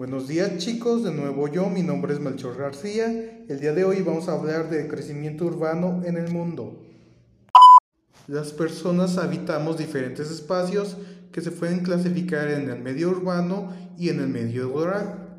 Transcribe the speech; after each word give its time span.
Buenos 0.00 0.28
días 0.28 0.56
chicos, 0.56 1.04
de 1.04 1.12
nuevo 1.12 1.46
yo, 1.48 1.68
mi 1.68 1.82
nombre 1.82 2.14
es 2.14 2.20
Melchor 2.20 2.56
García. 2.56 3.44
El 3.46 3.60
día 3.60 3.74
de 3.74 3.84
hoy 3.84 4.00
vamos 4.00 4.30
a 4.30 4.32
hablar 4.32 4.70
de 4.70 4.88
crecimiento 4.88 5.44
urbano 5.44 6.00
en 6.06 6.16
el 6.16 6.32
mundo. 6.32 6.82
Las 8.26 8.50
personas 8.52 9.18
habitamos 9.18 9.76
diferentes 9.76 10.30
espacios 10.30 10.96
que 11.30 11.42
se 11.42 11.50
pueden 11.50 11.80
clasificar 11.80 12.48
en 12.48 12.70
el 12.70 12.80
medio 12.80 13.10
urbano 13.10 13.76
y 13.98 14.08
en 14.08 14.20
el 14.20 14.28
medio 14.28 14.70
rural. 14.70 15.36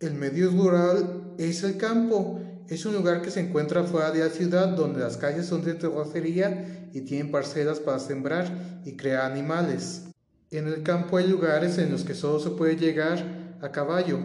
El 0.00 0.14
medio 0.14 0.50
rural 0.50 1.36
es 1.38 1.62
el 1.62 1.76
campo, 1.76 2.40
es 2.68 2.84
un 2.86 2.94
lugar 2.94 3.22
que 3.22 3.30
se 3.30 3.38
encuentra 3.38 3.84
fuera 3.84 4.10
de 4.10 4.18
la 4.18 4.30
ciudad 4.30 4.66
donde 4.70 4.98
las 4.98 5.16
calles 5.16 5.46
son 5.46 5.62
de 5.62 5.74
terracería 5.74 6.88
y 6.92 7.02
tienen 7.02 7.30
parcelas 7.30 7.78
para 7.78 8.00
sembrar 8.00 8.82
y 8.84 8.96
crear 8.96 9.30
animales. 9.30 10.06
En 10.50 10.66
el 10.66 10.82
campo 10.82 11.18
hay 11.18 11.28
lugares 11.28 11.78
en 11.78 11.92
los 11.92 12.02
que 12.02 12.14
solo 12.14 12.40
se 12.40 12.50
puede 12.50 12.76
llegar 12.76 13.43
a 13.64 13.72
caballo. 13.72 14.18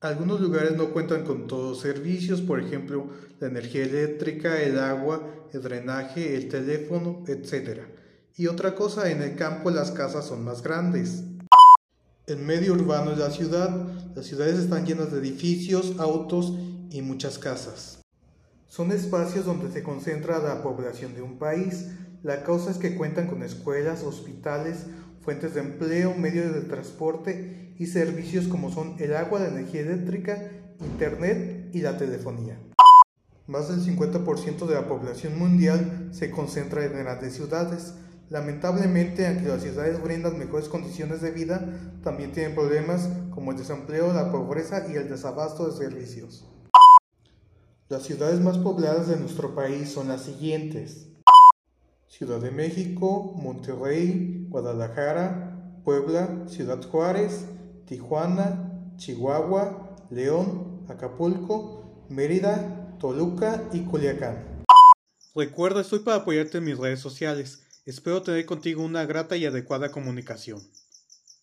Algunos 0.00 0.40
lugares 0.40 0.76
no 0.76 0.92
cuentan 0.92 1.24
con 1.24 1.46
todos 1.46 1.70
los 1.70 1.80
servicios, 1.80 2.40
por 2.40 2.58
ejemplo, 2.58 3.10
la 3.38 3.48
energía 3.48 3.82
eléctrica, 3.82 4.62
el 4.62 4.78
agua, 4.78 5.22
el 5.52 5.60
drenaje, 5.60 6.34
el 6.34 6.48
teléfono, 6.48 7.24
etc. 7.26 7.82
Y 8.36 8.46
otra 8.46 8.74
cosa, 8.74 9.10
en 9.10 9.22
el 9.22 9.36
campo 9.36 9.70
las 9.70 9.90
casas 9.90 10.26
son 10.26 10.42
más 10.42 10.62
grandes. 10.62 11.24
El 12.26 12.38
medio 12.38 12.72
urbano 12.72 13.12
es 13.12 13.18
la 13.18 13.30
ciudad. 13.30 13.70
Las 14.14 14.24
ciudades 14.24 14.58
están 14.58 14.86
llenas 14.86 15.12
de 15.12 15.18
edificios, 15.18 15.98
autos 15.98 16.54
y 16.90 17.02
muchas 17.02 17.38
casas. 17.38 18.00
Son 18.68 18.90
espacios 18.92 19.44
donde 19.44 19.70
se 19.70 19.82
concentra 19.82 20.38
la 20.38 20.62
población 20.62 21.14
de 21.14 21.22
un 21.22 21.38
país. 21.38 21.88
La 22.22 22.42
causa 22.42 22.70
es 22.70 22.78
que 22.78 22.96
cuentan 22.96 23.26
con 23.26 23.42
escuelas, 23.42 24.02
hospitales, 24.02 24.86
fuentes 25.28 25.52
de 25.52 25.60
empleo, 25.60 26.14
medios 26.14 26.54
de 26.54 26.62
transporte 26.62 27.74
y 27.78 27.84
servicios 27.84 28.48
como 28.48 28.72
son 28.72 28.96
el 28.98 29.14
agua, 29.14 29.40
la 29.40 29.48
energía 29.48 29.82
eléctrica, 29.82 30.38
internet 30.80 31.68
y 31.74 31.82
la 31.82 31.98
telefonía. 31.98 32.58
Más 33.46 33.68
del 33.68 33.80
50% 33.84 34.64
de 34.64 34.74
la 34.74 34.88
población 34.88 35.38
mundial 35.38 36.08
se 36.12 36.30
concentra 36.30 36.82
en 36.82 36.94
grandes 36.94 37.34
ciudades. 37.34 37.92
Lamentablemente, 38.30 39.26
aunque 39.26 39.48
las 39.48 39.62
ciudades 39.62 40.02
brindan 40.02 40.38
mejores 40.38 40.70
condiciones 40.70 41.20
de 41.20 41.30
vida, 41.30 41.62
también 42.02 42.32
tienen 42.32 42.54
problemas 42.54 43.10
como 43.28 43.50
el 43.52 43.58
desempleo, 43.58 44.14
la 44.14 44.32
pobreza 44.32 44.86
y 44.90 44.94
el 44.94 45.10
desabasto 45.10 45.68
de 45.68 45.76
servicios. 45.76 46.48
Las 47.90 48.04
ciudades 48.04 48.40
más 48.40 48.56
pobladas 48.56 49.08
de 49.08 49.16
nuestro 49.18 49.54
país 49.54 49.90
son 49.90 50.08
las 50.08 50.22
siguientes. 50.22 51.08
Ciudad 52.08 52.40
de 52.40 52.50
México, 52.50 53.34
Monterrey, 53.36 54.46
Guadalajara, 54.48 55.80
Puebla, 55.84 56.46
Ciudad 56.48 56.82
Juárez, 56.82 57.44
Tijuana, 57.86 58.94
Chihuahua, 58.96 59.96
León, 60.10 60.86
Acapulco, 60.88 62.06
Mérida, 62.08 62.96
Toluca 62.98 63.62
y 63.72 63.80
Culiacán. 63.80 64.64
Recuerda, 65.34 65.82
estoy 65.82 66.00
para 66.00 66.18
apoyarte 66.18 66.58
en 66.58 66.64
mis 66.64 66.78
redes 66.78 67.00
sociales. 67.00 67.62
Espero 67.84 68.22
tener 68.22 68.46
contigo 68.46 68.82
una 68.82 69.04
grata 69.04 69.36
y 69.36 69.44
adecuada 69.44 69.92
comunicación. 69.92 70.60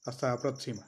Hasta 0.05 0.29
la 0.33 0.41
próxima. 0.41 0.85